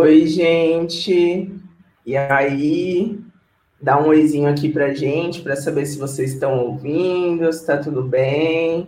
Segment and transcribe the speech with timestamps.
[0.00, 1.50] Oi, gente.
[2.06, 3.18] E aí?
[3.82, 8.04] Dá um oizinho aqui pra gente, para saber se vocês estão ouvindo, se está tudo
[8.04, 8.86] bem,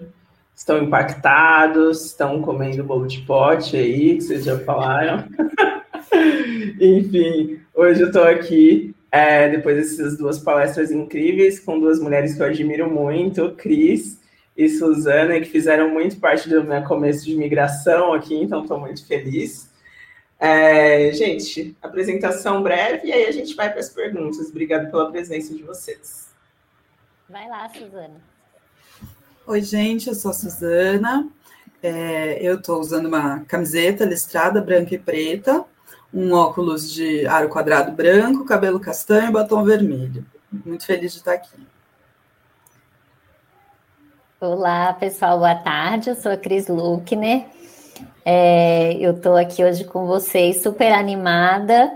[0.55, 5.25] estão impactados, estão comendo bolo de pote aí, que vocês já falaram.
[6.81, 12.41] Enfim, hoje eu estou aqui, é, depois dessas duas palestras incríveis, com duas mulheres que
[12.41, 14.21] eu admiro muito, Cris
[14.57, 19.05] e Suzana, que fizeram muito parte do meu começo de migração aqui, então estou muito
[19.05, 19.70] feliz.
[20.43, 24.49] É, gente, apresentação breve e aí a gente vai para as perguntas.
[24.49, 26.31] Obrigado pela presença de vocês.
[27.29, 28.21] Vai lá, Suzana.
[29.47, 31.29] Oi, gente, eu sou a Suzana.
[31.83, 35.65] É, eu estou usando uma camiseta listrada branca e preta,
[36.13, 40.25] um óculos de aro quadrado branco, cabelo castanho e batom vermelho.
[40.51, 41.67] Muito feliz de estar aqui.
[44.41, 46.09] Olá, pessoal, boa tarde.
[46.09, 47.47] Eu sou a Cris Luckner.
[48.25, 51.93] É, eu estou aqui hoje com vocês, super animada.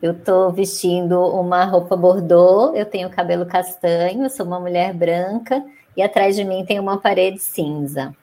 [0.00, 5.64] Eu estou vestindo uma roupa bordô, eu tenho cabelo castanho, sou uma mulher branca
[5.96, 8.14] e atrás de mim tem uma parede cinza.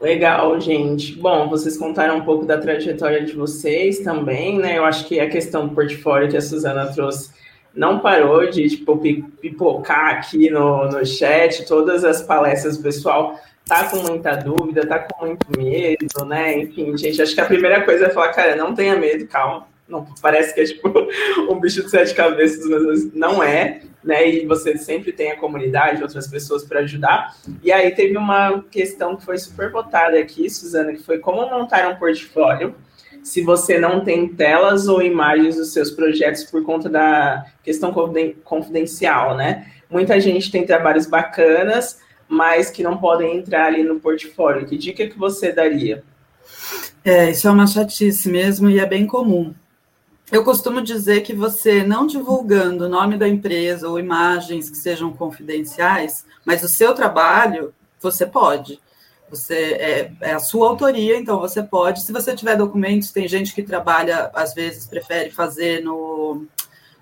[0.00, 1.18] Legal, gente.
[1.18, 4.76] Bom, vocês contaram um pouco da trajetória de vocês também, né?
[4.76, 7.30] Eu acho que a questão do portfólio que a Suzana trouxe
[7.74, 8.98] não parou de tipo,
[9.40, 15.26] pipocar aqui no, no chat, todas as palestras, pessoal tá com muita dúvida, tá com
[15.26, 16.58] muito medo, né?
[16.58, 19.66] Enfim, gente, acho que a primeira coisa é falar, cara, não tenha medo, calma.
[19.88, 20.88] Não parece que é tipo
[21.50, 24.28] um bicho de sete cabeças, mas não é, né?
[24.28, 27.36] E você sempre tem a comunidade, outras pessoas para ajudar.
[27.62, 31.88] E aí teve uma questão que foi super votada aqui, Suzana, que foi como montar
[31.88, 32.74] um portfólio
[33.22, 37.92] se você não tem telas ou imagens dos seus projetos por conta da questão
[38.44, 39.66] confidencial, né?
[39.90, 44.66] Muita gente tem trabalhos bacanas, mas que não podem entrar ali no portfólio.
[44.66, 46.02] Que dica que você daria?
[47.04, 49.54] É, isso é uma chatice mesmo e é bem comum.
[50.30, 55.12] Eu costumo dizer que você não divulgando o nome da empresa ou imagens que sejam
[55.12, 58.80] confidenciais, mas o seu trabalho, você pode.
[59.30, 62.02] Você é, é, a sua autoria, então você pode.
[62.02, 66.46] Se você tiver documentos, tem gente que trabalha, às vezes prefere fazer no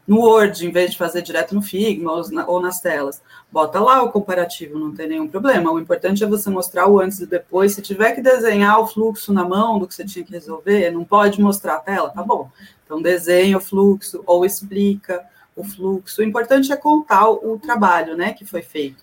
[0.06, 3.22] no Word, em vez de fazer direto no Figma ou, na, ou, nas telas.
[3.50, 5.72] Bota lá o comparativo, não tem nenhum problema.
[5.72, 7.74] O importante é você mostrar o antes e depois.
[7.74, 11.04] Se tiver que desenhar o fluxo na mão do que você tinha que resolver, não
[11.04, 12.50] pode mostrar a tela, tá bom.
[12.84, 15.24] Então desenha o fluxo ou explica
[15.56, 16.20] o fluxo.
[16.20, 19.02] O importante é contar o, o trabalho né, que foi feito.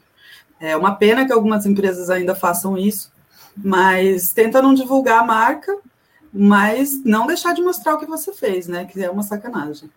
[0.60, 3.12] É uma pena que algumas empresas ainda façam isso,
[3.58, 5.76] mas tenta não divulgar a marca,
[6.32, 8.86] mas não deixar de mostrar o que você fez, né?
[8.86, 9.90] Que é uma sacanagem.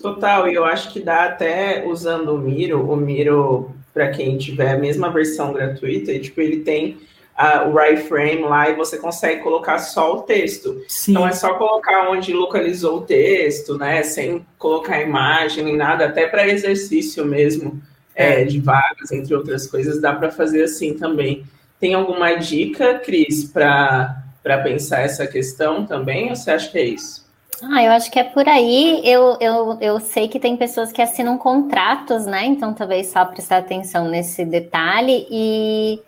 [0.00, 4.72] Total, e eu acho que dá até usando o Miro, o Miro, para quem tiver
[4.72, 6.98] a mesma versão gratuita, e, tipo, ele tem
[7.36, 10.82] uh, o wireframe lá e você consegue colocar só o texto.
[10.88, 11.12] Sim.
[11.12, 14.02] Então é só colocar onde localizou o texto, né?
[14.02, 17.80] Sem colocar imagem nem nada, até para exercício mesmo
[18.14, 21.44] é, de vagas, entre outras coisas, dá para fazer assim também.
[21.78, 24.22] Tem alguma dica, Cris, para
[24.64, 27.25] pensar essa questão também, ou você acha que é isso?
[27.62, 29.00] Ah, eu acho que é por aí.
[29.04, 32.44] Eu, eu, eu sei que tem pessoas que assinam contratos, né?
[32.44, 35.26] Então, talvez só prestar atenção nesse detalhe.
[35.30, 36.02] E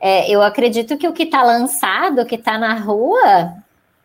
[0.00, 3.54] é, eu acredito que o que está lançado, o que está na rua,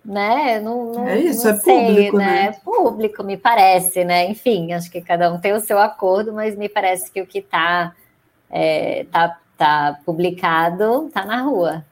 [0.03, 0.59] né?
[0.59, 2.25] Não, não, é isso, não é sei, público, né?
[2.25, 2.45] né?
[2.47, 4.25] É público, me parece, né?
[4.29, 7.39] Enfim, acho que cada um tem o seu acordo, mas me parece que o que
[7.39, 7.93] está
[8.49, 11.85] é, tá, tá publicado está na rua.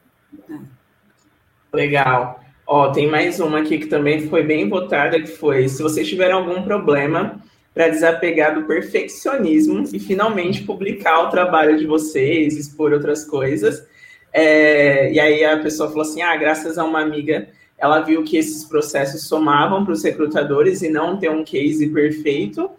[1.72, 2.39] Legal.
[2.72, 6.34] Ó, tem mais uma aqui que também foi bem votada, que foi se vocês tiverem
[6.34, 7.42] algum problema
[7.74, 13.84] para desapegar do perfeccionismo e finalmente publicar o trabalho de vocês, expor outras coisas.
[14.32, 18.36] É, e aí a pessoa falou assim: ah, graças a uma amiga, ela viu que
[18.36, 22.70] esses processos somavam para os recrutadores e não ter um case perfeito,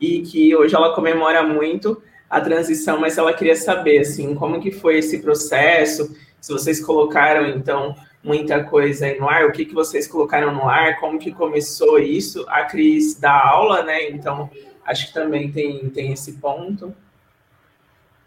[0.00, 2.00] e que hoje ela comemora muito
[2.30, 7.48] a transição, mas ela queria saber assim, como que foi esse processo, se vocês colocaram
[7.48, 11.32] então muita coisa aí no ar, o que, que vocês colocaram no ar, como que
[11.32, 14.10] começou isso, a Cris dá aula, né?
[14.10, 14.50] Então,
[14.84, 16.94] acho que também tem, tem esse ponto.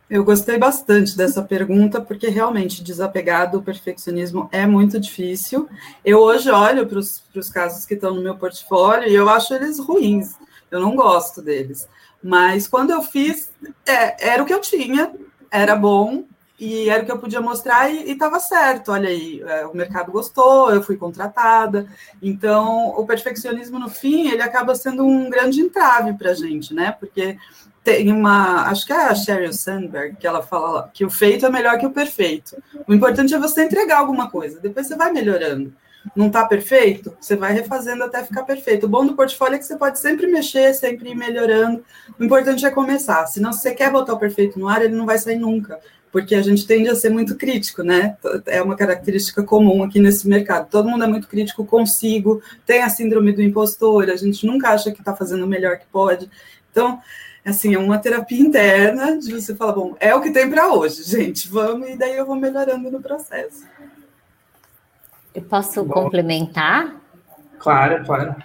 [0.10, 5.68] Eu gostei bastante dessa pergunta, porque realmente desapegar do perfeccionismo é muito difícil.
[6.04, 9.80] Eu hoje olho para os casos que estão no meu portfólio e eu acho eles
[9.80, 10.36] ruins,
[10.69, 11.88] eu não gosto deles.
[12.22, 13.51] Mas quando eu fiz,
[13.86, 15.12] é, era o que eu tinha,
[15.51, 16.25] era bom,
[16.59, 18.91] e era o que eu podia mostrar e estava certo.
[18.91, 21.88] Olha aí, é, o mercado gostou, eu fui contratada.
[22.21, 26.95] Então, o perfeccionismo, no fim, ele acaba sendo um grande entrave para a gente, né?
[26.97, 27.38] Porque
[27.83, 31.50] tem uma, acho que é a Sheryl Sandberg, que ela fala que o feito é
[31.50, 32.55] melhor que o perfeito.
[32.88, 35.73] O importante é você entregar alguma coisa, depois você vai melhorando.
[36.15, 38.85] não está perfeito, você vai refazendo até ficar perfeito.
[38.85, 41.83] O bom do portfólio é que você pode sempre mexer, sempre ir melhorando.
[42.19, 43.25] O importante é começar.
[43.27, 45.79] Se não, se você quer botar o perfeito no ar, ele não vai sair nunca
[46.13, 48.15] porque a gente tende a ser muito crítico, né?
[48.45, 50.69] É uma característica comum aqui nesse mercado.
[50.69, 54.92] Todo mundo é muito crítico consigo, tem a síndrome do impostor, a gente nunca acha
[54.92, 56.30] que está fazendo o melhor que pode.
[56.71, 57.01] Então,
[57.44, 61.01] assim, é uma terapia interna de você falar, bom, é o que tem para hoje,
[61.01, 63.63] gente, vamos, e daí eu vou melhorando no processo.
[65.33, 65.95] Eu posso bom.
[65.95, 66.95] complementar?
[67.57, 68.36] Claro, claro.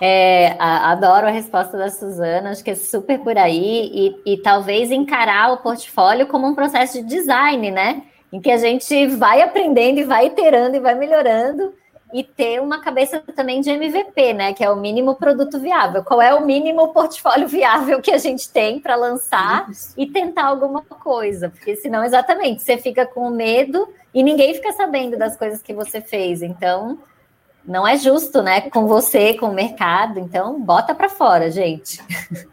[0.00, 3.90] É, adoro a resposta da Suzana, acho que é super por aí,
[4.24, 8.02] e, e talvez encarar o portfólio como um processo de design, né?
[8.32, 11.72] Em que a gente vai aprendendo e vai iterando e vai melhorando,
[12.12, 14.52] e ter uma cabeça também de MVP, né?
[14.52, 16.04] Que é o mínimo produto viável.
[16.04, 19.92] Qual é o mínimo portfólio viável que a gente tem para lançar Isso.
[19.96, 21.50] e tentar alguma coisa?
[21.50, 26.00] Porque senão, exatamente, você fica com medo e ninguém fica sabendo das coisas que você
[26.00, 26.42] fez.
[26.42, 26.98] Então,
[27.66, 28.62] não é justo, né?
[28.62, 30.20] Com você, com o mercado.
[30.20, 32.00] Então, bota para fora, gente.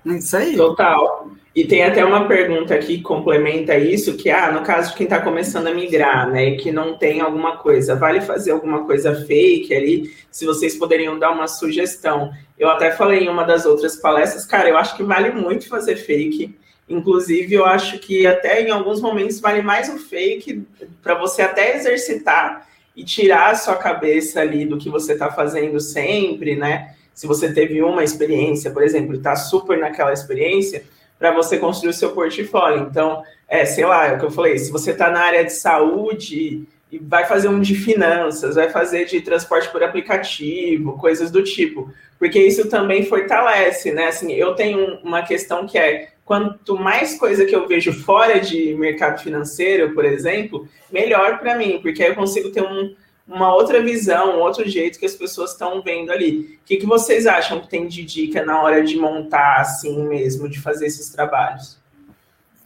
[0.06, 0.56] É isso aí.
[0.56, 1.28] Total.
[1.56, 5.04] E tem até uma pergunta aqui que complementa isso, que, ah, no caso de quem
[5.04, 9.14] está começando a migrar, né, e que não tem alguma coisa, vale fazer alguma coisa
[9.26, 10.12] fake ali?
[10.32, 12.32] Se vocês poderiam dar uma sugestão.
[12.58, 15.96] Eu até falei em uma das outras palestras, cara, eu acho que vale muito fazer
[15.96, 16.58] fake.
[16.90, 20.66] Inclusive, eu acho que até em alguns momentos vale mais o fake
[21.04, 25.80] para você até exercitar e tirar a sua cabeça ali do que você está fazendo
[25.80, 26.94] sempre, né?
[27.14, 30.84] Se você teve uma experiência, por exemplo, está super naquela experiência,
[31.18, 32.88] para você construir o seu portfólio.
[32.90, 35.54] Então, é, sei lá, é o que eu falei, se você está na área de
[35.54, 41.44] saúde e vai fazer um de finanças, vai fazer de transporte por aplicativo, coisas do
[41.44, 44.08] tipo, porque isso também fortalece, né?
[44.08, 48.74] Assim, eu tenho uma questão que é quanto mais coisa que eu vejo fora de
[48.76, 52.96] mercado financeiro, por exemplo, melhor para mim, porque aí eu consigo ter um,
[53.28, 56.60] uma outra visão, um outro jeito que as pessoas estão vendo ali.
[56.62, 60.50] O que, que vocês acham que tem de dica na hora de montar assim mesmo,
[60.50, 61.82] de fazer esses trabalhos?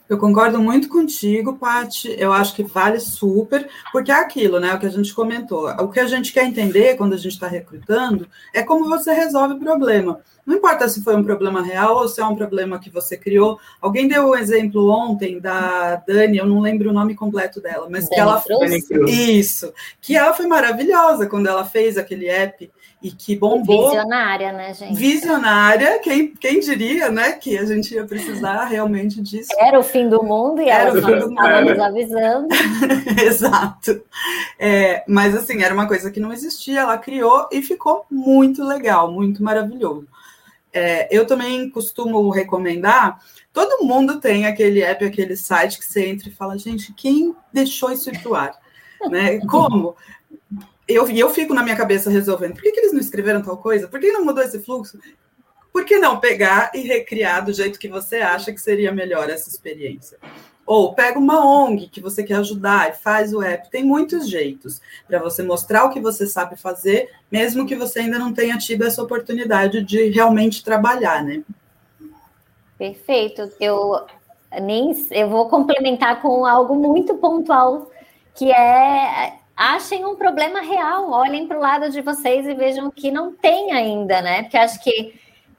[0.09, 2.15] Eu concordo muito contigo, Paty.
[2.17, 4.73] Eu acho que vale super, porque é aquilo, né?
[4.73, 5.67] O que a gente comentou.
[5.81, 9.55] O que a gente quer entender quando a gente está recrutando é como você resolve
[9.55, 10.21] o problema.
[10.47, 13.59] Não importa se foi um problema real ou se é um problema que você criou.
[13.81, 17.89] Alguém deu o um exemplo ontem da Dani, eu não lembro o nome completo dela,
[17.89, 19.11] mas Dani que ela Cruz?
[19.11, 22.71] isso, que ela foi maravilhosa quando ela fez aquele app
[23.03, 23.89] e que bombou.
[23.89, 24.97] Visionária, né, gente?
[24.97, 29.49] Visionária, quem, quem diria, né, que a gente ia precisar realmente disso.
[29.59, 32.47] Era o fim do mundo e era ela estava nos avisando.
[33.21, 34.01] Exato.
[34.57, 39.11] É, mas, assim, era uma coisa que não existia, ela criou e ficou muito legal,
[39.11, 40.07] muito maravilhoso.
[40.77, 43.19] É, eu também costumo recomendar.
[43.51, 47.91] Todo mundo tem aquele app, aquele site que você entra e fala, gente, quem deixou
[47.91, 48.53] isso ir pro ar?
[49.09, 49.39] né?
[49.47, 49.95] Como?
[50.87, 53.57] Eu, e eu fico na minha cabeça resolvendo, por que, que eles não escreveram tal
[53.57, 53.87] coisa?
[53.87, 54.99] Por que não mudou esse fluxo?
[55.73, 59.49] Por que não pegar e recriar do jeito que você acha que seria melhor essa
[59.49, 60.19] experiência?
[60.67, 63.69] Ou pega uma ONG que você quer ajudar e faz o app.
[63.69, 68.19] Tem muitos jeitos para você mostrar o que você sabe fazer, mesmo que você ainda
[68.19, 71.41] não tenha tido essa oportunidade de realmente trabalhar, né?
[72.77, 73.49] Perfeito.
[73.61, 74.05] Eu
[74.61, 77.89] nem eu vou complementar com algo muito pontual,
[78.35, 83.09] que é achem um problema real, olhem para o lado de vocês e vejam que
[83.09, 84.43] não tem ainda, né?
[84.43, 85.15] Porque acho que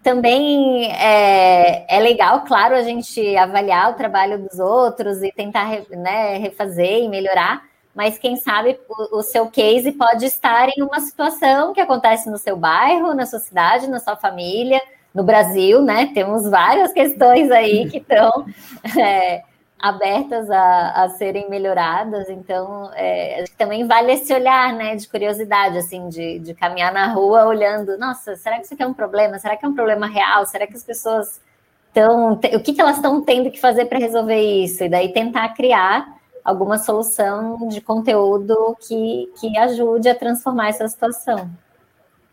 [0.09, 6.39] também é, é legal, claro, a gente avaliar o trabalho dos outros e tentar né,
[6.39, 7.63] refazer e melhorar,
[7.95, 12.39] mas quem sabe o, o, seu case pode estar em uma situação que acontece no
[12.39, 14.81] seu bairro, na sua cidade, na sua família,
[15.15, 16.11] no Brasil, né?
[16.15, 18.47] Temos várias questões aí que estão
[18.99, 19.43] é,
[19.81, 26.09] abertas a, a serem melhoradas, então é, também vale esse olhar, né, de curiosidade, assim,
[26.09, 29.39] de, de caminhar na rua olhando, nossa, será que isso aqui é um problema?
[29.39, 30.45] Será que é um problema real?
[30.47, 31.41] Será que as pessoas
[31.87, 34.83] estão, o que, que elas estão tendo que fazer para resolver isso?
[34.83, 41.49] E daí tentar criar alguma solução de conteúdo que, que ajude a transformar essa situação.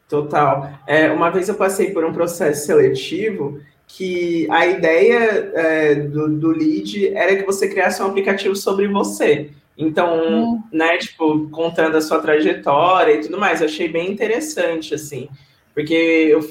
[0.07, 0.69] Total.
[0.87, 3.59] É, uma vez eu passei por um processo seletivo
[3.95, 9.51] que a ideia é, do, do lead era que você criasse um aplicativo sobre você.
[9.77, 10.63] Então, hum.
[10.71, 13.61] né, tipo, contando a sua trajetória e tudo mais.
[13.61, 15.29] Eu achei bem interessante, assim.
[15.73, 16.41] Porque eu,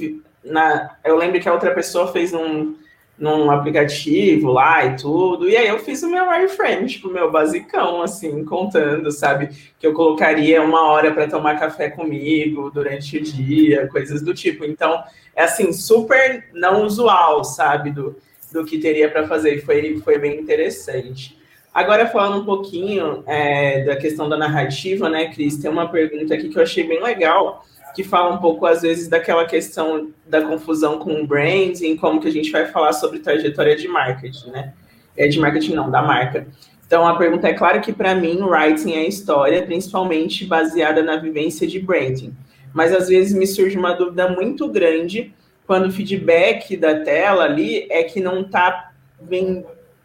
[0.42, 2.76] na, eu lembro que a outra pessoa fez um,
[3.18, 5.48] num aplicativo lá e tudo.
[5.48, 9.50] E aí eu fiz o meu wireframe, tipo, meu basicão, assim, contando, sabe?
[9.78, 14.64] Que eu colocaria uma hora para tomar café comigo durante o dia, coisas do tipo.
[14.64, 15.02] Então,
[15.34, 17.90] é assim, super não usual, sabe?
[17.90, 18.16] Do,
[18.52, 19.64] do que teria para fazer.
[19.64, 21.38] Foi, foi bem interessante.
[21.72, 25.56] Agora, falando um pouquinho é, da questão da narrativa, né, Cris?
[25.56, 29.08] Tem uma pergunta aqui que eu achei bem legal, que fala um pouco, às vezes,
[29.08, 33.76] daquela questão da confusão com o branding, como que a gente vai falar sobre trajetória
[33.76, 34.72] de marketing, né?
[35.16, 36.46] É de marketing, não, da marca.
[36.86, 41.66] Então, a pergunta é claro que, para mim, writing é história, principalmente baseada na vivência
[41.66, 42.34] de branding.
[42.72, 45.32] Mas, às vezes, me surge uma dúvida muito grande
[45.66, 48.92] quando o feedback da tela ali é que não está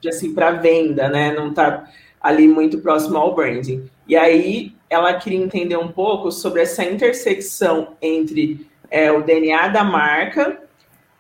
[0.07, 1.33] assim, para venda, né?
[1.33, 1.85] Não está
[2.21, 3.89] ali muito próximo ao branding.
[4.07, 9.83] E aí ela queria entender um pouco sobre essa intersecção entre é, o DNA da
[9.83, 10.61] marca,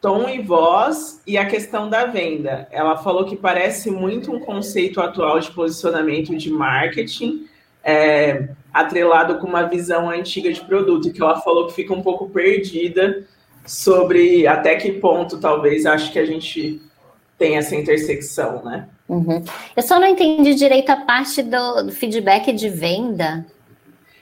[0.01, 2.67] tom e voz e a questão da venda.
[2.71, 7.47] Ela falou que parece muito um conceito atual de posicionamento de marketing,
[7.83, 12.29] é, atrelado com uma visão antiga de produto, que ela falou que fica um pouco
[12.29, 13.23] perdida
[13.65, 16.81] sobre até que ponto talvez acho que a gente
[17.37, 18.89] tem essa intersecção, né?
[19.09, 19.43] Uhum.
[19.75, 23.43] Eu só não entendi direito a parte do, do, feedback de venda.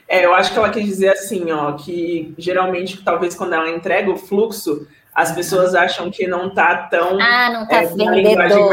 [0.07, 4.09] É, eu acho que ela quis dizer assim, ó, que geralmente, talvez quando ela entrega
[4.09, 7.19] o fluxo, as pessoas acham que não tá tão.
[7.19, 8.71] Ah, não tá é, vendedor.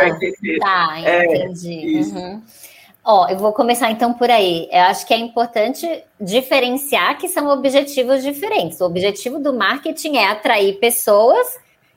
[0.61, 1.97] Tá, é, entendi.
[1.97, 2.43] É, uhum.
[3.03, 4.69] Ó, eu vou começar então por aí.
[4.71, 5.87] Eu acho que é importante
[6.21, 8.81] diferenciar que são objetivos diferentes.
[8.81, 11.47] O objetivo do marketing é atrair pessoas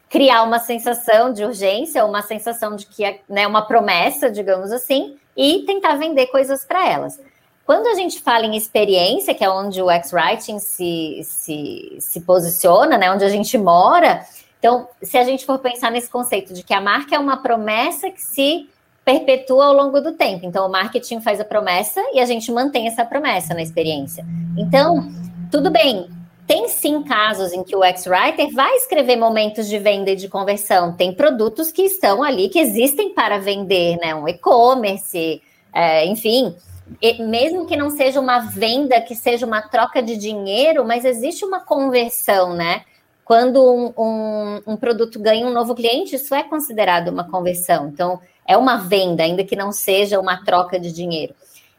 [0.10, 5.18] criar uma sensação de urgência, uma sensação de que é né, uma promessa, digamos assim,
[5.36, 7.20] e tentar vender coisas para elas.
[7.66, 12.98] Quando a gente fala em experiência, que é onde o X-Writing se, se, se posiciona,
[12.98, 14.26] né, onde a gente mora,
[14.60, 18.10] então, se a gente for pensar nesse conceito de que a marca é uma promessa
[18.10, 18.70] que se
[19.06, 20.46] perpetua ao longo do tempo.
[20.46, 24.26] Então, o marketing faz a promessa e a gente mantém essa promessa na experiência.
[24.58, 25.10] Então,
[25.52, 26.10] tudo bem,
[26.48, 30.94] tem sim casos em que o X-Writer vai escrever momentos de venda e de conversão.
[30.94, 34.16] Tem produtos que estão ali, que existem para vender, né?
[34.16, 35.42] Um e-commerce,
[35.74, 36.56] é, enfim.
[37.02, 41.44] E mesmo que não seja uma venda, que seja uma troca de dinheiro, mas existe
[41.44, 42.84] uma conversão, né?
[43.26, 47.90] Quando um, um, um produto ganha um novo cliente, isso é considerado uma conversão.
[47.90, 51.36] Então, é uma venda, ainda que não seja uma troca de dinheiro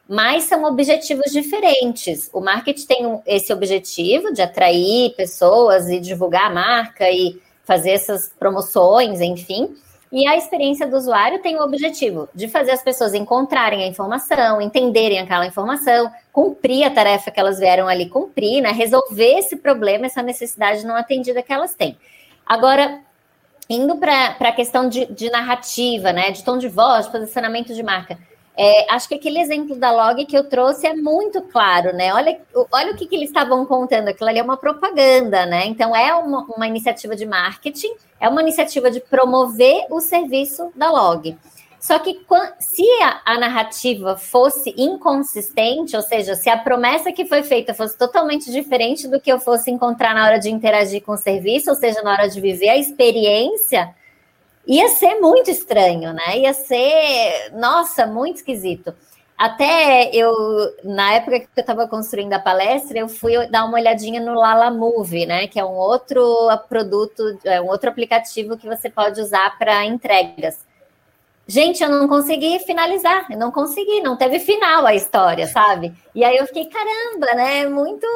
[0.08, 2.30] mas são objetivos diferentes.
[2.32, 8.32] O marketing tem esse objetivo de atrair pessoas e divulgar a marca e fazer essas
[8.38, 9.76] promoções, enfim.
[10.10, 14.58] E a experiência do usuário tem o objetivo de fazer as pessoas encontrarem a informação,
[14.62, 18.72] entenderem aquela informação, cumprir a tarefa que elas vieram ali cumprir, né?
[18.72, 21.98] resolver esse problema, essa necessidade não atendida que elas têm.
[22.46, 23.00] Agora,
[23.68, 26.30] indo para a questão de, de narrativa, né?
[26.30, 28.18] de tom de voz, de posicionamento de marca.
[28.60, 32.12] É, acho que aquele exemplo da log que eu trouxe é muito claro, né?
[32.12, 32.40] Olha,
[32.72, 34.08] olha o que, que eles estavam contando.
[34.08, 35.66] Aquilo ali é uma propaganda, né?
[35.66, 40.90] Então, é uma, uma iniciativa de marketing, é uma iniciativa de promover o serviço da
[40.90, 41.38] log.
[41.78, 42.20] Só que
[42.58, 47.96] se a, a, narrativa fosse inconsistente, ou seja, se a promessa que foi feita fosse
[47.96, 51.76] totalmente diferente do que eu fosse encontrar na hora de interagir com o serviço, ou
[51.76, 53.94] seja, na hora de viver a experiência,
[54.68, 56.38] ia ser muito estranho, né?
[56.40, 58.94] Ia ser, nossa, muito esquisito.
[59.36, 60.32] Até eu,
[60.84, 64.70] na época que eu estava construindo a palestra, eu fui dar uma olhadinha no Lala
[64.70, 65.46] Move, né?
[65.46, 66.22] Que é um outro
[66.68, 70.66] produto, é um outro aplicativo que você pode usar para entregas.
[71.46, 75.94] Gente, eu não consegui finalizar, eu não consegui, não teve final a história, sabe?
[76.14, 77.66] E aí eu fiquei, caramba, né?
[77.66, 78.06] Muito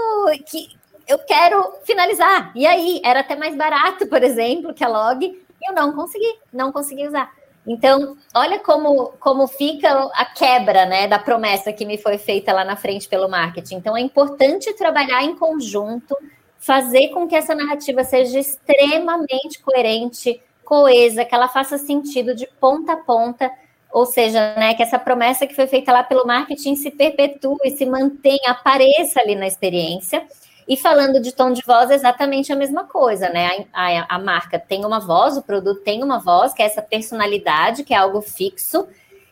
[0.45, 0.69] que
[1.09, 2.53] eu quero finalizar.
[2.55, 6.73] E aí, era até mais barato, por exemplo, que a Log, eu não consegui, não
[6.73, 7.33] consegui usar.
[7.67, 12.65] Então, olha como, como fica a quebra né, da promessa que me foi feita lá
[12.65, 13.77] na frente pelo marketing.
[13.77, 16.17] Então, é importante trabalhar em conjunto,
[16.59, 22.95] fazer com que essa narrativa seja extremamente coerente, coesa, que ela faça sentido de ponta
[22.95, 23.51] a ponta,
[23.93, 27.85] ou seja, né, que essa promessa que foi feita lá pelo marketing se perpetue, se
[27.85, 30.27] mantenha, apareça ali na experiência.
[30.67, 33.67] E falando de tom de voz, é exatamente a mesma coisa, né?
[33.73, 36.83] A, a, a, marca tem uma voz, o produto tem uma voz, que é essa
[36.83, 38.87] personalidade, que é algo fixo,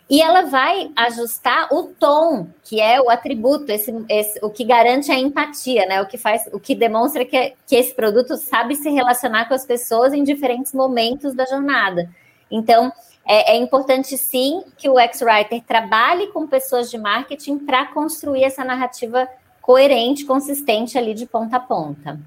[0.08, 5.12] e ela vai ajustar o tom, que é o atributo, esse, esse, o que garante
[5.12, 6.02] a empatia, né?
[6.02, 9.64] O que faz, o que demonstra que, que esse produto sabe se relacionar com as
[9.64, 12.10] pessoas em diferentes momentos da jornada.
[12.50, 12.92] Então,
[13.24, 18.64] é, é importante sim que o X-Writer trabalhe com pessoas de marketing para construir essa
[18.64, 19.28] narrativa
[19.60, 22.18] coerente, consistente ali de ponta a ponta.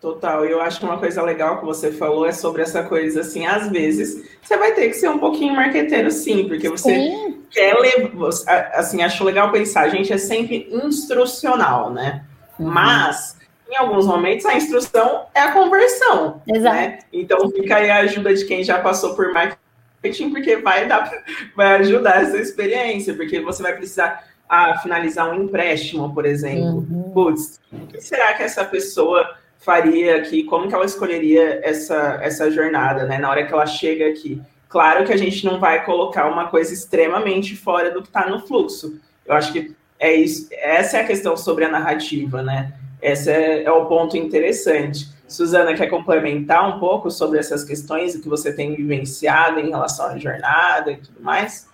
[0.00, 3.22] Total, e eu acho que uma coisa legal que você falou é sobre essa coisa
[3.22, 7.42] assim, às vezes você vai ter que ser um pouquinho marqueteiro sim, porque você sim.
[7.50, 8.28] quer levar,
[8.74, 12.24] assim, acho legal pensar, a gente é sempre instrucional, né?
[12.58, 12.70] Uhum.
[12.70, 13.36] Mas
[13.68, 16.76] em alguns momentos a instrução é a conversão, Exato.
[16.76, 16.98] né?
[17.12, 19.66] Então fica aí a ajuda de quem já passou por marketing
[20.06, 21.10] marketing, porque vai dar,
[21.54, 26.86] vai ajudar essa experiência, porque você vai precisar a finalizar um empréstimo, por exemplo.
[26.90, 27.10] Uhum.
[27.12, 30.44] Putz, o que será que essa pessoa faria aqui?
[30.44, 33.18] Como que ela escolheria essa, essa jornada, né?
[33.18, 34.40] Na hora que ela chega aqui.
[34.68, 38.40] Claro que a gente não vai colocar uma coisa extremamente fora do que está no
[38.46, 39.00] fluxo.
[39.24, 42.72] Eu acho que é isso, essa é a questão sobre a narrativa, né?
[43.00, 45.08] Esse é, é o ponto interessante.
[45.28, 50.06] Suzana, quer complementar um pouco sobre essas questões, o que você tem vivenciado em relação
[50.06, 51.68] à jornada e tudo mais?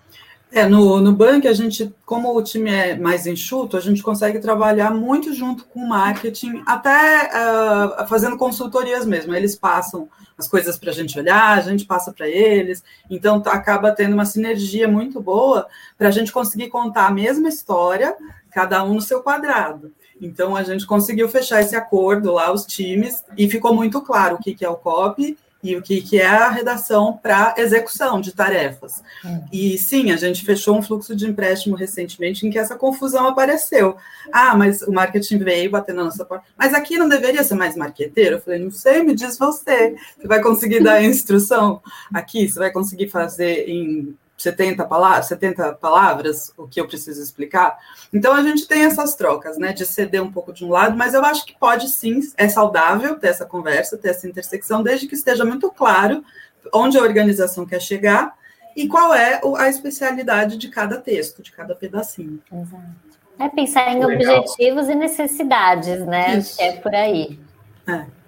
[0.54, 4.38] É, no, no Bank, a gente, como o time é mais enxuto, a gente consegue
[4.38, 9.34] trabalhar muito junto com o marketing, até uh, fazendo consultorias mesmo.
[9.34, 13.52] Eles passam as coisas para a gente olhar, a gente passa para eles, então tá,
[13.52, 15.66] acaba tendo uma sinergia muito boa
[15.96, 18.14] para a gente conseguir contar a mesma história,
[18.50, 19.90] cada um no seu quadrado.
[20.20, 24.38] Então a gente conseguiu fechar esse acordo lá, os times, e ficou muito claro o
[24.38, 28.32] que, que é o COP e o que, que é a redação para execução de
[28.32, 29.02] tarefas.
[29.24, 29.44] Hum.
[29.52, 33.96] E sim, a gente fechou um fluxo de empréstimo recentemente em que essa confusão apareceu.
[34.32, 36.44] Ah, mas o marketing veio batendo na nossa porta.
[36.56, 38.36] Mas aqui não deveria ser mais marqueteiro?
[38.36, 39.94] Eu falei, não sei, me diz você.
[40.18, 41.80] Você vai conseguir dar instrução
[42.12, 42.48] aqui?
[42.48, 47.78] Você vai conseguir fazer em 70 palavras, 70 palavras, o que eu preciso explicar.
[48.12, 51.14] Então a gente tem essas trocas, né, de ceder um pouco de um lado, mas
[51.14, 55.14] eu acho que pode sim, é saudável ter essa conversa, ter essa intersecção, desde que
[55.14, 56.24] esteja muito claro
[56.72, 58.34] onde a organização quer chegar
[58.76, 62.40] e qual é a especialidade de cada texto, de cada pedacinho.
[62.52, 63.12] Exato.
[63.38, 64.38] É pensar em Legal.
[64.38, 66.38] objetivos e necessidades, né?
[66.38, 66.60] Isso.
[66.60, 67.38] É por aí.
[67.86, 68.21] É.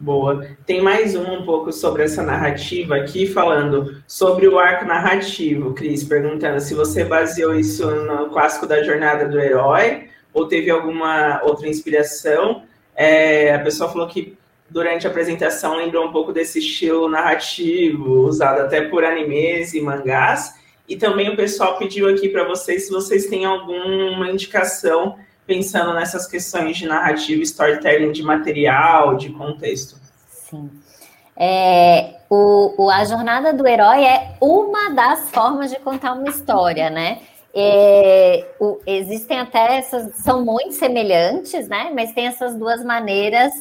[0.00, 0.46] Boa.
[0.64, 6.02] Tem mais um um pouco sobre essa narrativa aqui, falando sobre o arco narrativo, Cris,
[6.02, 11.68] perguntando se você baseou isso no clássico da jornada do herói ou teve alguma outra
[11.68, 12.62] inspiração.
[12.96, 14.38] É, a pessoa falou que
[14.70, 20.54] durante a apresentação lembrou um pouco desse estilo narrativo, usado até por animes e mangás.
[20.88, 25.18] E também o pessoal pediu aqui para vocês se vocês têm alguma indicação
[25.50, 29.96] pensando nessas questões de narrativa, storytelling, de material, de contexto.
[30.28, 30.70] Sim.
[31.36, 36.88] É, o, o, a jornada do herói é uma das formas de contar uma história,
[36.88, 37.22] né?
[37.52, 41.90] É, o, existem até essas, são muito semelhantes, né?
[41.92, 43.52] Mas tem essas duas maneiras,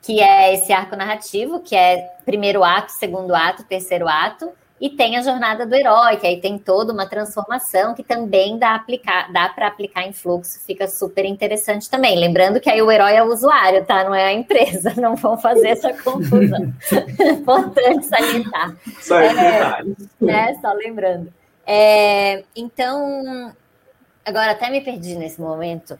[0.00, 5.16] que é esse arco narrativo, que é primeiro ato, segundo ato, terceiro ato, e tem
[5.16, 9.48] a jornada do herói, que aí tem toda uma transformação que também dá, aplicar, dá
[9.48, 12.18] para aplicar em fluxo, fica super interessante também.
[12.18, 14.04] Lembrando que aí o herói é o usuário, tá?
[14.04, 16.72] Não é a empresa, não vão fazer essa confusão.
[17.20, 18.76] Importante salientar.
[19.00, 19.84] Só é,
[20.20, 20.54] né?
[20.60, 21.32] Só lembrando.
[21.66, 23.54] É, então,
[24.24, 25.98] Agora até me perdi nesse momento.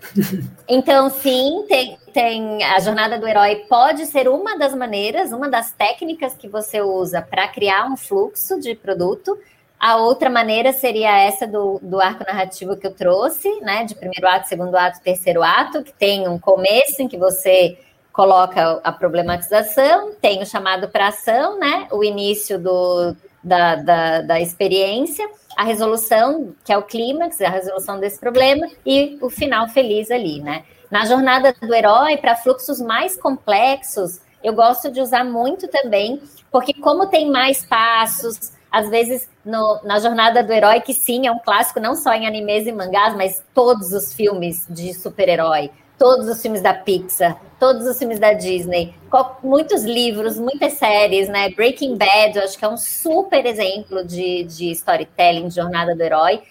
[0.67, 5.73] Então, sim, tem, tem a jornada do herói pode ser uma das maneiras, uma das
[5.73, 9.39] técnicas que você usa para criar um fluxo de produto.
[9.79, 13.85] A outra maneira seria essa do, do arco narrativo que eu trouxe, né?
[13.85, 17.77] De primeiro ato, segundo ato, terceiro ato, que tem um começo em que você
[18.11, 21.89] coloca a problematização, tem o chamado para ação, né?
[21.91, 28.01] O início do, da, da, da experiência a resolução, que é o clímax, a resolução
[28.01, 30.65] desse problema, e o final feliz ali, né?
[30.91, 36.75] Na jornada do herói, para fluxos mais complexos, eu gosto de usar muito também, porque
[36.75, 41.39] como tem mais passos, às vezes no, na jornada do herói, que sim, é um
[41.39, 46.41] clássico não só em animes e mangás, mas todos os filmes de super-herói todos os
[46.41, 48.95] filmes da Pixar, todos os filmes da Disney,
[49.43, 51.51] muitos livros, muitas séries, né?
[51.51, 56.03] Breaking Bad, eu acho que é um super exemplo de, de storytelling, de jornada do
[56.03, 56.43] herói,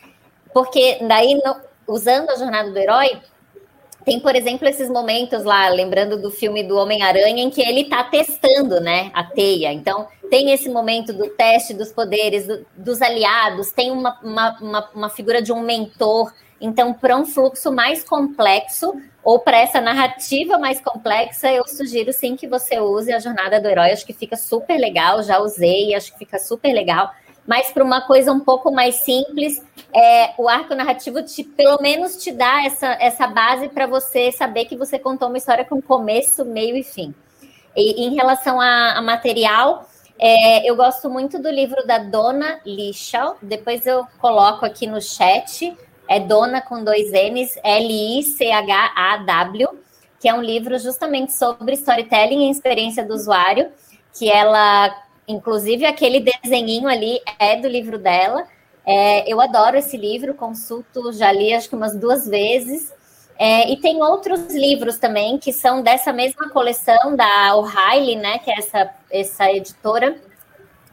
[0.53, 1.55] porque daí, no,
[1.87, 3.21] usando a jornada do herói,
[4.05, 8.03] tem, por exemplo, esses momentos lá, lembrando do filme do Homem-Aranha, em que ele está
[8.03, 9.71] testando, né, a teia.
[9.71, 14.89] Então, tem esse momento do teste dos poderes, do, dos aliados, tem uma, uma, uma,
[14.93, 16.33] uma figura de um mentor.
[16.63, 22.37] Então, para um fluxo mais complexo, ou para essa narrativa mais complexa, eu sugiro sim
[22.37, 23.91] que você use a jornada do herói.
[23.91, 27.11] Acho que fica super legal, já usei, acho que fica super legal.
[27.45, 29.61] Mas para uma coisa um pouco mais simples,
[29.93, 34.63] é, o arco narrativo te, pelo menos te dá essa, essa base para você saber
[34.63, 37.13] que você contou uma história com começo, meio e fim.
[37.75, 39.85] E em relação a, a material,
[40.17, 43.37] é, eu gosto muito do livro da Dona Lichal.
[43.41, 45.75] Depois eu coloco aqui no chat
[46.07, 48.59] é Dona com dois N's, L-I-C-H-A-W,
[50.19, 53.69] que é um livro justamente sobre storytelling e experiência do usuário,
[54.17, 54.95] que ela,
[55.27, 58.45] inclusive aquele desenhinho ali é do livro dela.
[58.85, 62.93] É, eu adoro esse livro, consulto, já li acho que umas duas vezes.
[63.37, 68.51] É, e tem outros livros também que são dessa mesma coleção da O'Reilly, né, que
[68.51, 70.15] é essa, essa editora,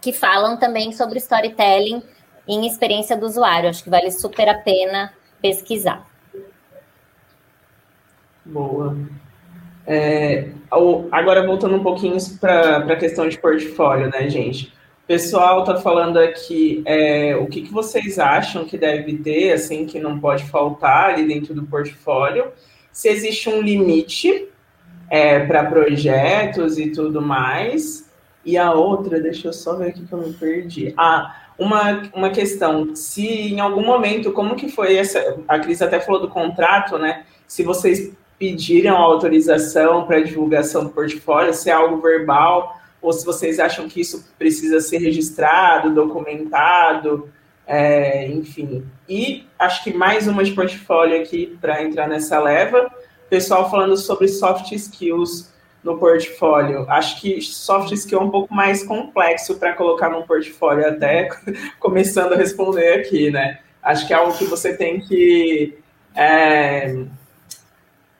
[0.00, 2.02] que falam também sobre storytelling
[2.54, 3.68] em experiência do usuário.
[3.68, 6.06] Acho que vale super a pena pesquisar.
[8.44, 8.96] Boa.
[9.86, 10.50] É,
[11.10, 14.66] agora voltando um pouquinho para a questão de portfólio, né, gente?
[15.04, 19.86] O pessoal está falando aqui é, o que, que vocês acham que deve ter, assim,
[19.86, 22.52] que não pode faltar ali dentro do portfólio,
[22.92, 24.48] se existe um limite
[25.08, 28.08] é, para projetos e tudo mais.
[28.44, 30.94] E a outra, deixa eu só ver aqui que eu me perdi.
[30.96, 36.00] Ah, uma, uma questão, se em algum momento, como que foi essa, a Cris até
[36.00, 37.26] falou do contrato, né?
[37.46, 43.60] Se vocês pediram autorização para divulgação do portfólio, se é algo verbal, ou se vocês
[43.60, 47.28] acham que isso precisa ser registrado, documentado,
[47.66, 48.82] é, enfim.
[49.06, 52.90] E acho que mais uma de portfólio aqui para entrar nessa leva,
[53.28, 56.84] pessoal falando sobre soft skills no portfólio.
[56.88, 61.28] Acho que soft skill é um pouco mais complexo para colocar no portfólio, até
[61.78, 63.60] começando a responder aqui, né?
[63.82, 65.78] Acho que é algo que você tem que
[66.14, 66.94] é,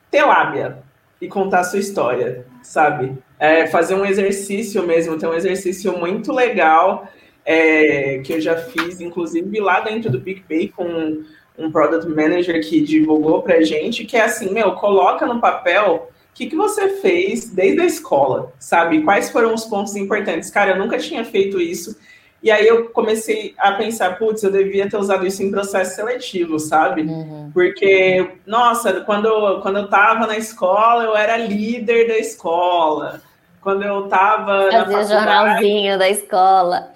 [0.09, 0.79] ter lábia
[1.19, 3.15] e contar a sua história, sabe?
[3.39, 7.07] É, fazer um exercício mesmo, tem um exercício muito legal
[7.45, 11.23] é, que eu já fiz, inclusive lá dentro do PicPay com
[11.57, 16.33] um product manager que divulgou pra gente, que é assim, meu, coloca no papel o
[16.33, 19.03] que, que você fez desde a escola, sabe?
[19.03, 20.49] Quais foram os pontos importantes?
[20.49, 21.95] Cara, eu nunca tinha feito isso.
[22.41, 26.57] E aí eu comecei a pensar, putz, eu devia ter usado isso em processo seletivo,
[26.57, 27.01] sabe?
[27.03, 27.51] Uhum.
[27.53, 33.21] Porque, nossa, quando, quando eu tava na escola, eu era líder da escola.
[33.59, 36.91] Quando eu tava Fazia na jornalzinho da escola.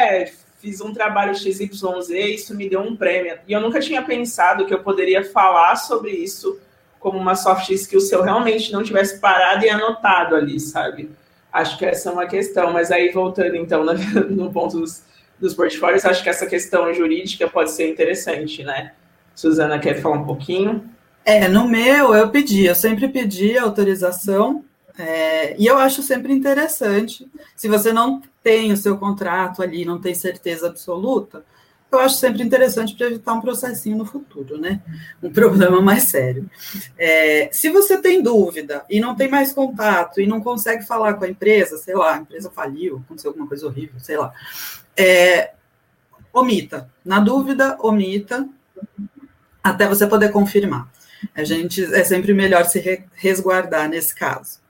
[0.00, 3.38] É, fiz um trabalho XYZ isso me deu um prêmio.
[3.46, 6.60] E eu nunca tinha pensado que eu poderia falar sobre isso
[6.98, 11.10] como uma soft skill se eu realmente não tivesse parado e anotado ali, sabe?
[11.52, 13.84] Acho que essa é uma questão, mas aí voltando então
[14.30, 15.02] no ponto dos,
[15.40, 18.92] dos portfólios, acho que essa questão jurídica pode ser interessante, né?
[19.34, 20.84] Suzana quer falar um pouquinho?
[21.24, 24.64] É, no meu eu pedi, eu sempre pedi autorização,
[24.98, 30.00] é, e eu acho sempre interessante, se você não tem o seu contrato ali, não
[30.00, 31.44] tem certeza absoluta,
[31.90, 34.82] eu acho sempre interessante para evitar um processinho no futuro, né?
[35.22, 36.48] Um problema mais sério.
[36.98, 41.24] É, se você tem dúvida e não tem mais contato e não consegue falar com
[41.24, 44.32] a empresa, sei lá, a empresa faliu, aconteceu alguma coisa horrível, sei lá,
[44.96, 45.52] é,
[46.32, 46.90] omita.
[47.04, 48.46] Na dúvida, omita,
[49.62, 50.88] até você poder confirmar.
[51.34, 54.60] A gente é sempre melhor se resguardar nesse caso.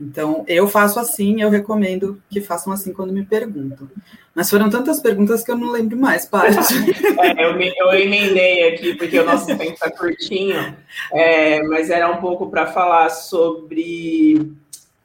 [0.00, 3.86] Então, eu faço assim, eu recomendo que façam assim quando me perguntam.
[4.34, 6.56] Mas foram tantas perguntas que eu não lembro mais, parte.
[7.20, 10.74] é, eu, me, eu emendei aqui, porque o nosso tempo está curtinho,
[11.12, 14.52] é, mas era um pouco para falar sobre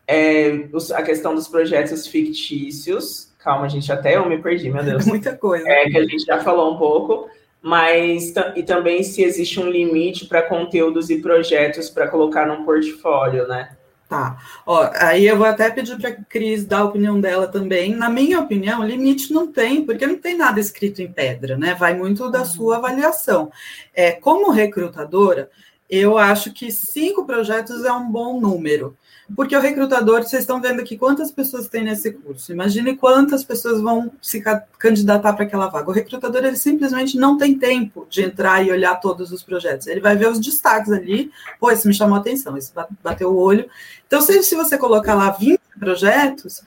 [0.07, 3.33] é, os, a questão dos projetos fictícios.
[3.39, 5.05] Calma, gente, até eu me perdi, meu Deus.
[5.05, 5.67] Muita coisa.
[5.67, 7.29] É, que a gente já falou um pouco
[7.61, 13.47] mas e também se existe um limite para conteúdos e projetos para colocar num portfólio,
[13.47, 13.75] né?
[14.07, 14.37] Tá.
[14.67, 17.95] Ó, aí eu vou até pedir para a Cris dar a opinião dela também.
[17.95, 21.73] Na minha opinião, limite não tem, porque não tem nada escrito em pedra, né?
[21.73, 22.45] Vai muito da uhum.
[22.45, 23.51] sua avaliação.
[23.93, 25.49] É, como recrutadora,
[25.89, 28.95] eu acho que cinco projetos é um bom número.
[29.33, 32.51] Porque o recrutador, vocês estão vendo aqui quantas pessoas tem nesse curso.
[32.51, 34.43] Imagine quantas pessoas vão se
[34.77, 35.89] candidatar para aquela vaga.
[35.89, 39.87] O recrutador, ele simplesmente não tem tempo de entrar e olhar todos os projetos.
[39.87, 41.31] Ele vai ver os destaques ali.
[41.59, 42.71] Pô, esse me chamou a atenção, esse
[43.03, 43.67] bateu o olho.
[44.05, 46.61] Então, se, se você colocar lá 20 projetos,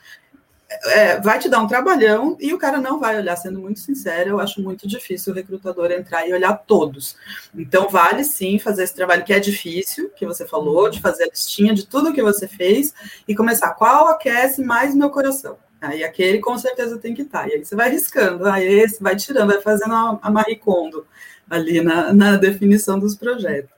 [0.84, 4.30] é, vai te dar um trabalhão e o cara não vai olhar, sendo muito sincero,
[4.30, 7.16] eu acho muito difícil o recrutador entrar e olhar todos.
[7.54, 11.28] Então, vale sim fazer esse trabalho que é difícil, que você falou, de fazer a
[11.28, 12.92] listinha de tudo que você fez
[13.26, 15.56] e começar qual aquece mais meu coração.
[15.80, 17.42] Aí aquele com certeza tem que estar.
[17.42, 17.48] Tá.
[17.48, 21.06] E aí você vai riscando, aí esse vai tirando, vai fazendo a, a Marie Kondo
[21.48, 23.70] ali na, na definição dos projetos.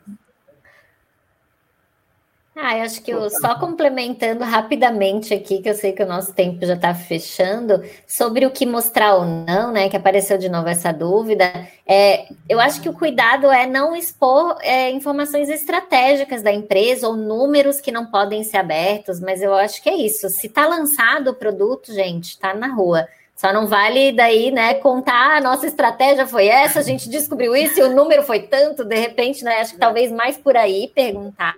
[2.63, 6.35] Ah, eu acho que eu, só complementando rapidamente aqui, que eu sei que o nosso
[6.35, 9.89] tempo já está fechando, sobre o que mostrar ou não, né?
[9.89, 11.51] Que apareceu de novo essa dúvida.
[11.87, 17.17] É, eu acho que o cuidado é não expor é, informações estratégicas da empresa ou
[17.17, 20.29] números que não podem ser abertos, mas eu acho que é isso.
[20.29, 23.09] Se está lançado o produto, gente, está na rua.
[23.35, 27.57] Só não vale daí, né, contar a ah, nossa estratégia foi essa, a gente descobriu
[27.57, 29.63] isso e o número foi tanto, de repente, né?
[29.63, 31.57] Acho que talvez mais por aí perguntar.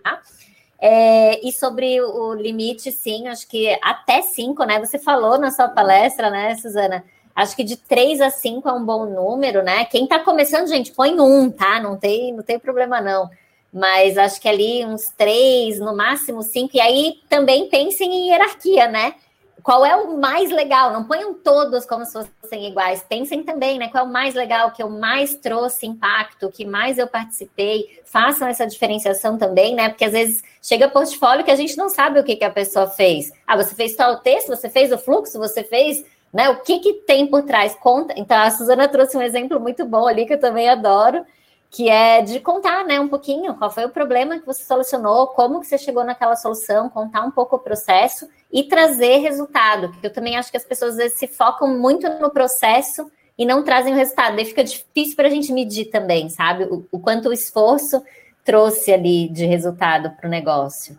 [0.85, 4.81] É, e sobre o limite, sim, acho que até cinco, né?
[4.81, 7.05] Você falou na sua palestra, né, Suzana?
[7.37, 9.85] Acho que de três a cinco é um bom número, né?
[9.85, 11.81] Quem está começando, gente, põe um, tá?
[11.81, 13.31] Não tem, não tem problema, não.
[13.73, 16.77] Mas acho que ali uns três, no máximo cinco.
[16.77, 19.15] E aí também pensem em hierarquia, né?
[19.63, 20.93] Qual é o mais legal?
[20.93, 23.05] Não ponham todos como se fossem iguais.
[23.09, 23.89] Pensem também, né?
[23.89, 28.01] Qual é o mais legal, que eu mais trouxe impacto, que mais eu participei.
[28.05, 29.89] Façam essa diferenciação também, né?
[29.89, 32.89] Porque às vezes chega portfólio que a gente não sabe o que, que a pessoa
[32.89, 33.33] fez.
[33.47, 36.05] Ah, você fez o texto, você fez o fluxo, você fez.
[36.33, 37.75] Né, o que, que tem por trás?
[37.75, 38.15] Conta.
[38.17, 41.27] Então, a Suzana trouxe um exemplo muito bom ali que eu também adoro,
[41.73, 45.59] que é de contar, né, um pouquinho qual foi o problema que você solucionou, como
[45.59, 49.91] que você chegou naquela solução, contar um pouco o processo e trazer resultado.
[50.03, 53.63] Eu também acho que as pessoas às vezes se focam muito no processo e não
[53.63, 54.37] trazem o resultado.
[54.37, 56.65] Daí fica difícil para a gente medir também, sabe?
[56.65, 58.03] O, o, quanto o esforço
[58.45, 60.99] trouxe ali de resultado para o negócio.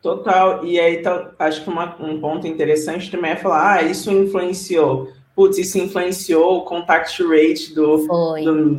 [0.00, 0.64] Total.
[0.64, 5.12] E aí, tá, acho que uma, um ponto interessante também é falar, ah, isso influenciou
[5.34, 8.76] putz, isso influenciou o contact rate do, do uhum.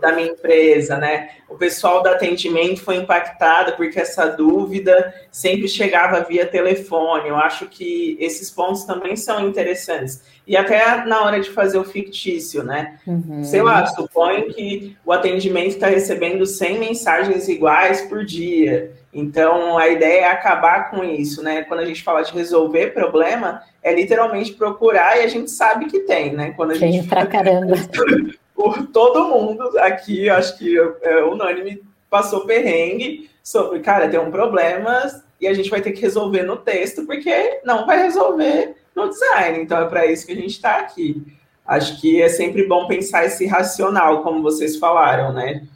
[0.00, 1.30] da minha empresa, né?
[1.48, 7.28] O pessoal do atendimento foi impactado porque essa dúvida sempre chegava via telefone.
[7.28, 10.22] Eu acho que esses pontos também são interessantes.
[10.48, 12.98] E até na hora de fazer o fictício, né?
[13.06, 13.44] Uhum.
[13.44, 18.90] Sei lá, suponho que o atendimento está recebendo 100 mensagens iguais por dia.
[19.12, 21.64] Então, a ideia é acabar com isso, né?
[21.64, 26.00] Quando a gente fala de resolver problema, é literalmente procurar e a gente sabe que
[26.00, 26.54] tem, né?
[26.56, 27.74] Quando a tem gente pra caramba.
[28.56, 35.02] Por todo mundo aqui, acho que é unânime, passou perrengue sobre, cara, tem um problema
[35.40, 39.60] e a gente vai ter que resolver no texto, porque não vai resolver no design.
[39.60, 41.24] Então, é para isso que a gente está aqui.
[41.66, 45.66] Acho que é sempre bom pensar esse racional, como vocês falaram, né?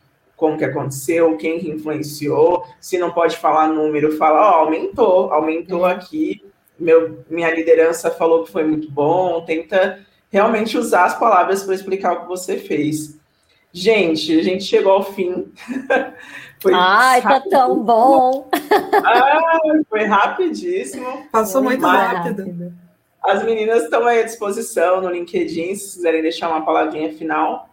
[0.42, 5.32] como que aconteceu, quem que influenciou, se não pode falar número, fala, ó, oh, aumentou,
[5.32, 6.44] aumentou aqui,
[6.76, 10.00] meu, minha liderança falou que foi muito bom, tenta
[10.32, 13.16] realmente usar as palavras para explicar o que você fez.
[13.72, 15.52] Gente, a gente chegou ao fim.
[16.58, 17.50] foi Ai, rápido.
[17.50, 18.48] tá tão bom!
[18.52, 19.50] ah,
[19.88, 21.24] foi rapidíssimo.
[21.30, 22.74] Passou muito rápido.
[23.24, 27.68] As meninas estão aí à disposição no LinkedIn, se quiserem deixar uma palavrinha final.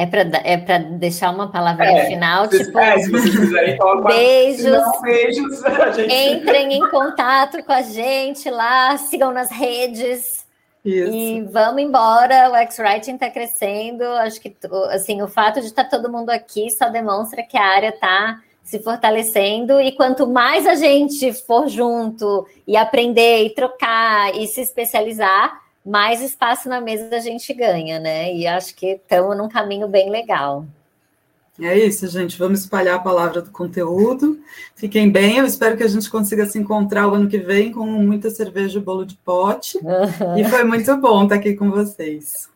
[0.00, 2.78] É para é deixar uma palavrinha é, final, tipo.
[2.78, 4.70] É, se vocês quiserem beijos.
[4.70, 5.60] Não, beijos.
[5.96, 6.14] Gente...
[6.14, 10.46] Entrem em contato com a gente lá, sigam nas redes.
[10.84, 11.12] Isso.
[11.12, 12.48] E vamos embora.
[12.50, 14.04] O X-Writing está crescendo.
[14.04, 14.56] Acho que
[14.90, 18.40] assim, o fato de estar tá todo mundo aqui só demonstra que a área está
[18.68, 19.80] se fortalecendo.
[19.80, 26.20] E quanto mais a gente for junto e aprender e trocar e se especializar mais
[26.20, 28.34] espaço na mesa a gente ganha, né?
[28.34, 30.66] E acho que estamos num caminho bem legal.
[31.58, 32.38] É isso, gente.
[32.38, 34.38] Vamos espalhar a palavra do conteúdo.
[34.76, 35.38] Fiquem bem.
[35.38, 38.78] Eu espero que a gente consiga se encontrar o ano que vem com muita cerveja
[38.78, 39.78] e bolo de pote.
[39.78, 40.38] Uhum.
[40.38, 42.50] E foi muito bom estar aqui com vocês.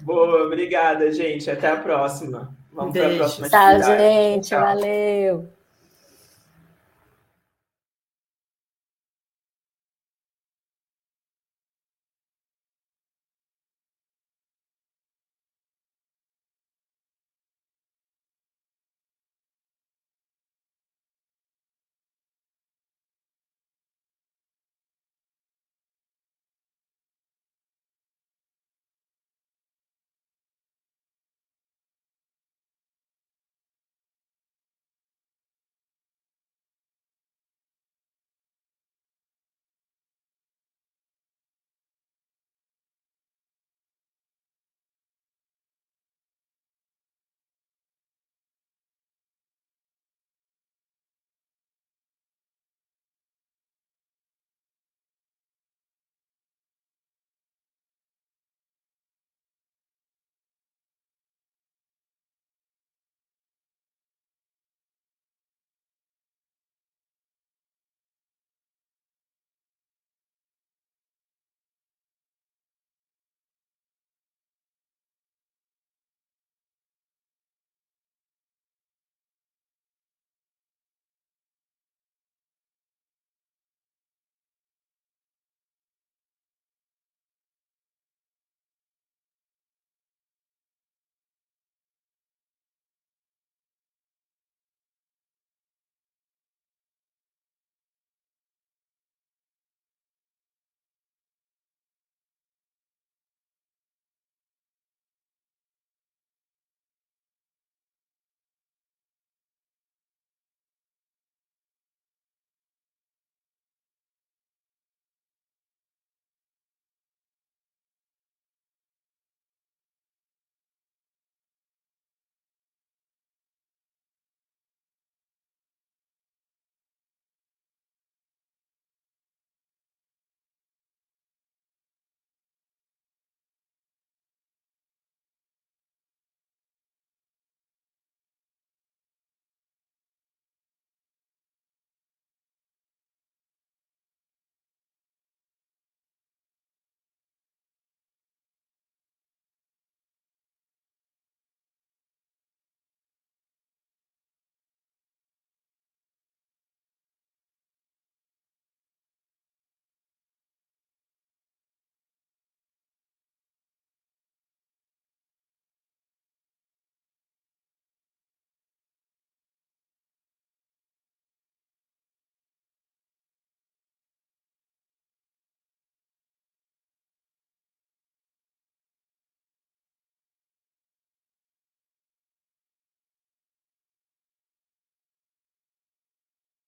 [0.00, 1.50] Boa, obrigada, gente.
[1.50, 2.54] Até a próxima.
[2.78, 3.48] Vamos para a próxima.
[3.48, 4.48] Tchau, gente.
[4.48, 4.60] Tchau.
[4.60, 5.57] Valeu.